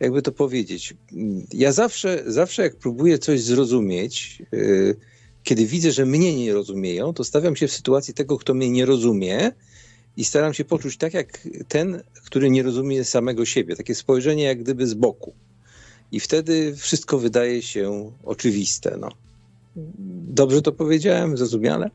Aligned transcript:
jakby 0.00 0.22
to 0.22 0.32
powiedzieć. 0.32 0.94
Ja 1.52 1.72
zawsze, 1.72 2.22
zawsze 2.26 2.62
jak 2.62 2.76
próbuję 2.76 3.18
coś 3.18 3.42
zrozumieć, 3.42 4.42
y, 4.54 4.96
kiedy 5.42 5.66
widzę, 5.66 5.92
że 5.92 6.06
mnie 6.06 6.36
nie 6.36 6.52
rozumieją, 6.52 7.12
to 7.14 7.24
stawiam 7.24 7.56
się 7.56 7.68
w 7.68 7.72
sytuacji 7.72 8.14
tego, 8.14 8.38
kto 8.38 8.54
mnie 8.54 8.70
nie 8.70 8.86
rozumie 8.86 9.52
i 10.16 10.24
staram 10.24 10.54
się 10.54 10.64
poczuć 10.64 10.96
tak, 10.96 11.14
jak 11.14 11.48
ten, 11.68 12.02
który 12.24 12.50
nie 12.50 12.62
rozumie 12.62 13.04
samego 13.04 13.44
siebie. 13.44 13.76
Takie 13.76 13.94
spojrzenie 13.94 14.44
jak 14.44 14.62
gdyby 14.62 14.86
z 14.86 14.94
boku. 14.94 15.34
I 16.12 16.20
wtedy 16.20 16.76
wszystko 16.76 17.18
wydaje 17.18 17.62
się 17.62 18.12
oczywiste. 18.24 18.96
No. 19.00 19.08
Dobrze 20.28 20.62
to 20.62 20.72
powiedziałem? 20.72 21.36
Zrozumiale? 21.36 21.90